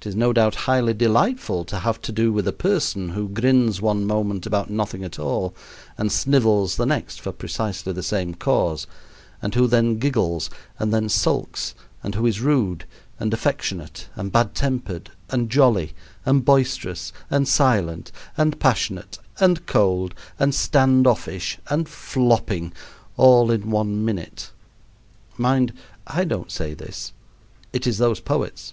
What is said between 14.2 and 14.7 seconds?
bad